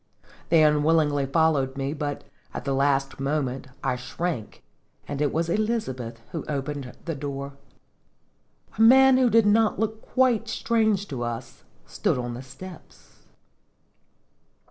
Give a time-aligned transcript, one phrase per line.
[0.49, 2.23] They unwillingly followed me; but,
[2.55, 4.63] at the last moment, I shrank,
[5.07, 7.53] and it was Elizabeth who opened the door.
[8.79, 13.25] A man who did not look quite strange to us, stood on the steps.